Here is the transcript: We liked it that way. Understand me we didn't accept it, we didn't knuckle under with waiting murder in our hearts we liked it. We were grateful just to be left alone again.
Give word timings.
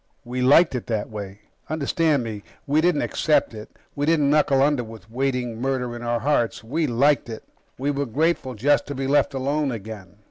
We 0.25 0.41
liked 0.41 0.73
it 0.73 0.87
that 0.87 1.11
way. 1.11 1.41
Understand 1.69 2.23
me 2.23 2.41
we 2.65 2.81
didn't 2.81 3.03
accept 3.03 3.53
it, 3.53 3.69
we 3.95 4.07
didn't 4.07 4.31
knuckle 4.31 4.59
under 4.63 4.83
with 4.83 5.11
waiting 5.11 5.61
murder 5.61 5.95
in 5.95 6.01
our 6.01 6.21
hearts 6.21 6.63
we 6.63 6.87
liked 6.87 7.29
it. 7.29 7.43
We 7.77 7.91
were 7.91 8.07
grateful 8.07 8.55
just 8.55 8.87
to 8.87 8.95
be 8.95 9.05
left 9.05 9.35
alone 9.35 9.71
again. 9.71 10.15